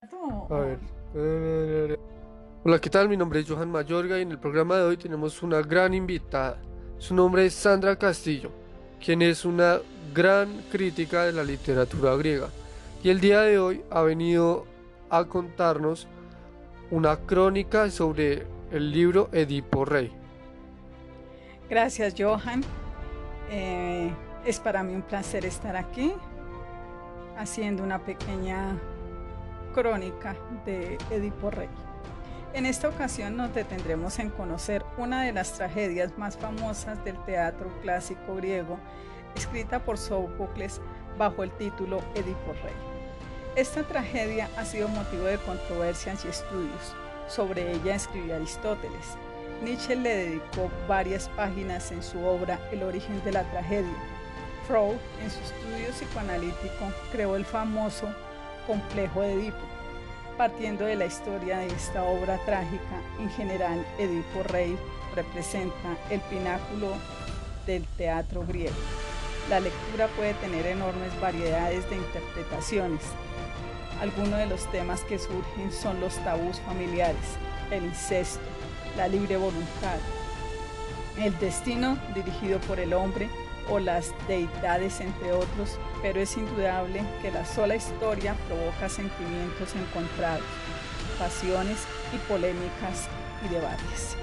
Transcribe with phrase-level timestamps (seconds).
[0.00, 1.98] A ver.
[2.64, 3.08] Hola, ¿qué tal?
[3.08, 6.58] Mi nombre es Johan Mayorga y en el programa de hoy tenemos una gran invitada.
[6.98, 8.52] Su nombre es Sandra Castillo,
[9.04, 9.80] quien es una
[10.14, 12.48] gran crítica de la literatura griega.
[13.02, 14.66] Y el día de hoy ha venido
[15.10, 16.06] a contarnos
[16.92, 20.12] una crónica sobre el libro Edipo Rey.
[21.68, 22.62] Gracias, Johan.
[23.50, 24.12] Eh,
[24.44, 26.12] es para mí un placer estar aquí
[27.36, 28.78] haciendo una pequeña
[29.78, 30.34] crónica
[30.64, 31.68] de Edipo Rey.
[32.52, 37.70] En esta ocasión nos detendremos en conocer una de las tragedias más famosas del teatro
[37.80, 38.76] clásico griego,
[39.36, 40.80] escrita por Sófocles
[41.16, 42.74] bajo el título Edipo Rey.
[43.54, 46.96] Esta tragedia ha sido motivo de controversias y estudios.
[47.28, 49.16] Sobre ella escribió Aristóteles.
[49.62, 53.96] Nietzsche le dedicó varias páginas en su obra El origen de la tragedia.
[54.66, 58.08] Freud, en su estudio psicoanalítico, creó el famoso
[58.68, 59.56] complejo de Edipo.
[60.36, 64.78] Partiendo de la historia de esta obra trágica, en general Edipo Rey
[65.16, 66.92] representa el pináculo
[67.66, 68.76] del teatro griego.
[69.50, 73.00] La lectura puede tener enormes variedades de interpretaciones.
[74.00, 77.36] Algunos de los temas que surgen son los tabús familiares,
[77.72, 78.44] el incesto,
[78.96, 79.98] la libre voluntad,
[81.18, 83.28] el destino dirigido por el hombre,
[83.70, 90.44] o las deidades, entre otros, pero es indudable que la sola historia provoca sentimientos encontrados,
[91.18, 91.78] pasiones
[92.14, 93.08] y polémicas
[93.44, 94.16] y debates.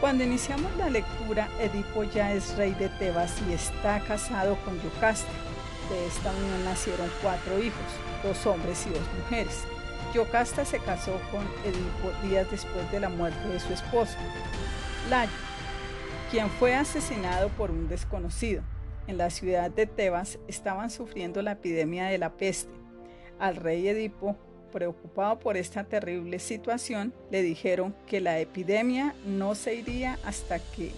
[0.00, 5.32] Cuando iniciamos la lectura, Edipo ya es rey de Tebas y está casado con Yocasta.
[5.90, 7.80] De esta unión nacieron cuatro hijos,
[8.22, 9.64] dos hombres y dos mujeres.
[10.14, 14.16] Yocasta se casó con Edipo días después de la muerte de su esposo.
[15.10, 15.32] Layo,
[16.30, 18.62] quien fue asesinado por un desconocido.
[19.06, 22.70] En la ciudad de Tebas estaban sufriendo la epidemia de la peste.
[23.38, 24.36] Al rey Edipo,
[24.70, 30.92] preocupado por esta terrible situación, le dijeron que la epidemia no se iría hasta que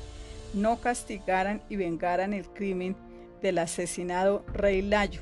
[0.52, 2.96] no castigaran y vengaran el crimen
[3.40, 5.20] del asesinado rey Layo.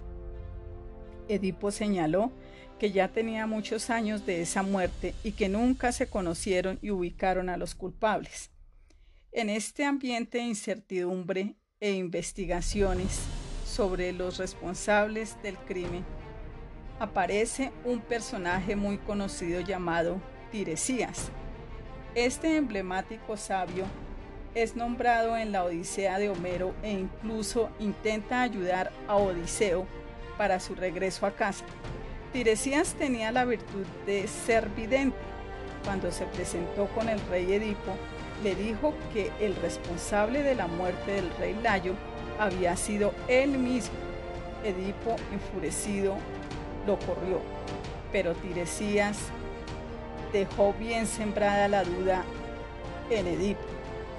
[1.29, 2.33] Edipo señaló
[2.79, 7.51] que ya tenía muchos años de esa muerte y que nunca se conocieron y ubicaron
[7.51, 8.51] a los culpables.
[9.31, 13.21] En este ambiente de incertidumbre e investigaciones
[13.66, 16.03] sobre los responsables del crimen,
[16.99, 20.19] aparece un personaje muy conocido llamado
[20.50, 21.31] Tiresías.
[22.15, 23.84] Este emblemático sabio
[24.55, 29.87] es nombrado en la Odisea de Homero e incluso intenta ayudar a Odiseo
[30.38, 31.67] para su regreso a casa.
[32.33, 35.19] Tiresías tenía la virtud de ser vidente.
[35.88, 37.94] Cuando se presentó con el rey Edipo,
[38.44, 41.94] le dijo que el responsable de la muerte del rey Layo
[42.38, 43.97] había sido él mismo.
[44.62, 46.19] Edipo, enfurecido,
[46.87, 47.41] lo corrió,
[48.12, 49.16] pero Tiresías
[50.31, 52.22] dejó bien sembrada la duda
[53.09, 53.62] en Edipo.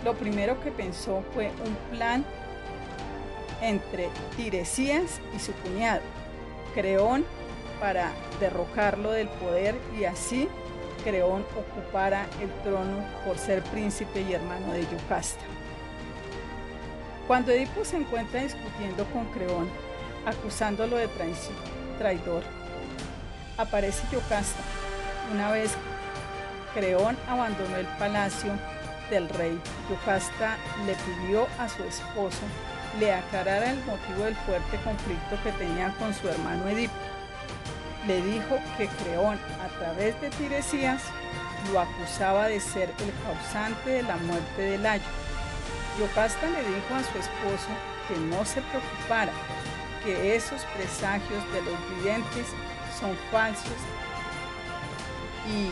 [0.03, 2.25] Lo primero que pensó fue un plan
[3.61, 6.01] entre Tiresías y su cuñado,
[6.73, 7.25] Creón,
[7.79, 10.49] para derrocarlo del poder y así
[11.03, 15.43] Creón ocupara el trono por ser príncipe y hermano de Yocasta.
[17.27, 19.69] Cuando Edipo se encuentra discutiendo con Creón,
[20.25, 21.07] acusándolo de
[21.97, 22.43] traidor,
[23.57, 24.61] aparece Yocasta.
[25.33, 25.71] Una vez
[26.73, 28.51] Creón abandonó el palacio
[29.09, 32.41] del rey, Yocasta le pidió a su esposo
[32.97, 36.93] le aclarara el motivo del fuerte conflicto que tenía con su hermano Edipo
[38.07, 41.03] le dijo que Creón, a través de Tiresías,
[41.71, 45.03] lo acusaba de ser el causante de la muerte de Layo.
[45.99, 47.67] Yocasta le dijo a su esposo
[48.07, 49.31] que no se preocupara,
[50.03, 52.47] que esos presagios de los videntes
[52.99, 53.79] son falsos.
[55.47, 55.69] Y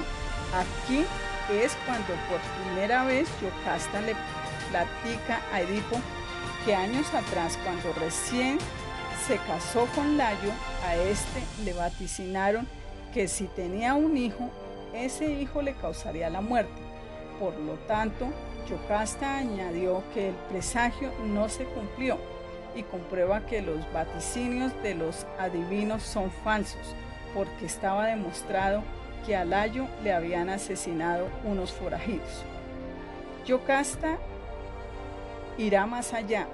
[0.55, 1.05] aquí
[1.51, 4.15] es cuando por primera vez Yocasta le
[4.69, 5.97] platica a Edipo
[6.65, 8.57] que años atrás, cuando recién
[9.25, 10.51] se casó con Layo,
[10.85, 12.67] a este le vaticinaron
[13.13, 14.49] que si tenía un hijo,
[14.93, 16.81] ese hijo le causaría la muerte.
[17.39, 18.27] Por lo tanto,
[18.69, 22.17] Yocasta añadió que el presagio no se cumplió
[22.75, 26.95] y comprueba que los vaticinios de los adivinos son falsos,
[27.33, 28.83] porque estaba demostrado
[29.25, 32.43] que a Layo le habían asesinado unos forajidos.
[33.45, 34.17] Yocasta
[35.57, 36.47] irá más allá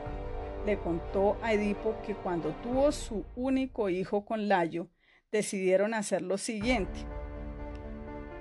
[0.65, 4.87] le contó a Edipo que cuando tuvo su único hijo con Layo,
[5.31, 6.99] decidieron hacer lo siguiente.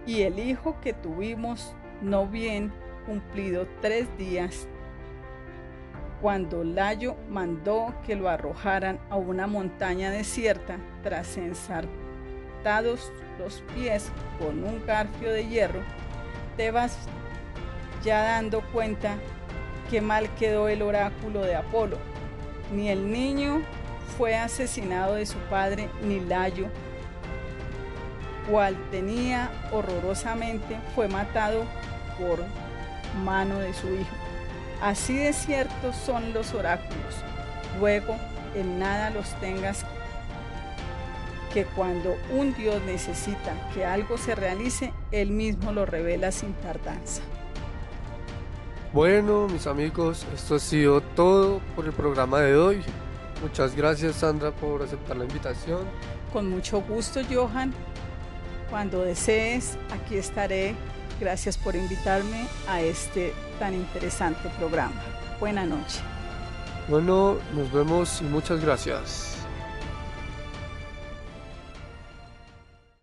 [0.06, 2.72] Y el hijo que tuvimos no bien
[3.06, 4.68] cumplido tres días,
[6.20, 11.36] cuando Layo mandó que lo arrojaran a una montaña desierta tras
[12.60, 15.80] atados los pies con un garfio de hierro,
[16.56, 16.96] Tebas
[18.04, 19.16] ya dando cuenta
[19.90, 22.11] que mal quedó el oráculo de Apolo.
[22.72, 23.62] Ni el niño
[24.16, 26.66] fue asesinado de su padre, ni Layo,
[28.50, 31.64] cual tenía horrorosamente, fue matado
[32.18, 32.42] por
[33.24, 34.16] mano de su hijo.
[34.80, 37.14] Así de ciertos son los oráculos.
[37.78, 38.16] Luego,
[38.54, 39.84] en nada los tengas
[41.52, 47.22] que cuando un Dios necesita que algo se realice, Él mismo lo revela sin tardanza.
[48.92, 52.82] Bueno, mis amigos, esto ha sido todo por el programa de hoy.
[53.40, 55.80] Muchas gracias Sandra por aceptar la invitación.
[56.30, 57.72] Con mucho gusto, Johan.
[58.68, 60.74] Cuando desees, aquí estaré.
[61.18, 65.00] Gracias por invitarme a este tan interesante programa.
[65.40, 66.00] Buena noche.
[66.88, 69.38] Bueno, nos vemos y muchas gracias.